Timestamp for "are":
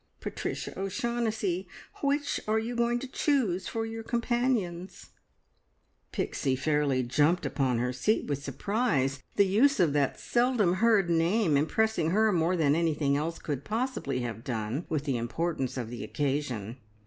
2.47-2.57